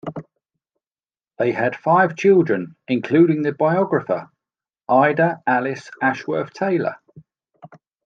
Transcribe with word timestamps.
They 1.37 1.51
had 1.51 1.75
five 1.75 2.15
children, 2.15 2.75
including 2.87 3.43
the 3.43 3.51
biographer 3.51 4.31
Ida 4.89 5.43
Alice 5.45 5.91
Ashworth 6.01 6.51
Taylor. 6.53 6.95